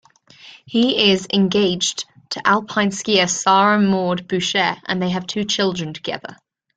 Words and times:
He 0.65 1.11
is 1.11 1.27
engaged 1.31 2.05
to 2.31 2.41
alpine 2.47 2.89
skier 2.89 3.29
Sara-Maude 3.29 4.27
Boucher 4.27 4.77
and 4.87 4.99
they 4.99 5.11
have 5.11 5.27
two 5.27 5.43
children 5.45 5.93
together. 5.93 6.37